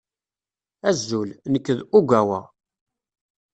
Azul. 0.89 1.29
Nekk 1.51 1.67
d 1.77 1.79
Ogawa. 1.97 2.39